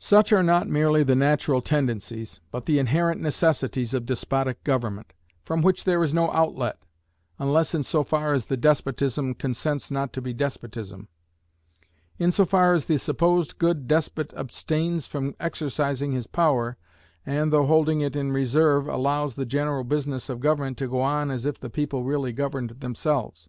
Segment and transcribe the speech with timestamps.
[0.00, 5.12] Such are not merely the natural tendencies, but the inherent necessities of despotic government;
[5.44, 6.76] from which there is no outlet,
[7.38, 11.06] unless in so far as the despotism consents not to be despotism;
[12.18, 16.76] in so far as the supposed good despot abstains from exercising his power,
[17.24, 21.30] and, though holding it in reserve, allows the general business of government to go on
[21.30, 23.48] as if the people really governed themselves.